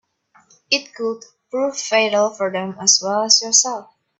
It 0.71 0.95
could 0.95 1.21
prove 1.51 1.77
fatal 1.77 2.31
for 2.31 2.51
them 2.51 2.75
as 2.81 2.99
well 3.03 3.21
as 3.21 3.39
yourself. 3.43 3.87